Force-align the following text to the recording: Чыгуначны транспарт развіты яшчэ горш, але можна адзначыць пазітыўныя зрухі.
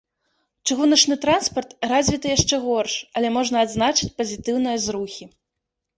Чыгуначны 0.67 1.17
транспарт 1.25 1.75
развіты 1.91 2.27
яшчэ 2.37 2.55
горш, 2.65 2.95
але 3.21 3.27
можна 3.39 3.57
адзначыць 3.67 4.13
пазітыўныя 4.23 4.77
зрухі. 4.87 5.33